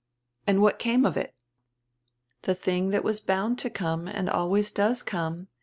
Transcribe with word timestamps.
"And 0.47 0.63
what 0.63 0.79
came 0.79 1.05
of 1.05 1.15
it?" 1.15 1.35
"The 2.41 2.55
tiling 2.55 2.89
that 2.89 3.03
was 3.03 3.19
bound 3.19 3.59
to 3.59 3.69
come 3.69 4.07
and 4.07 4.31
always 4.31 4.71
does 4.71 5.03
come. 5.03 5.45